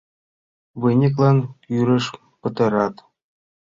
Выньыклан 0.81 1.37
кӱрышт 1.63 2.13
пытарат. 2.41 2.95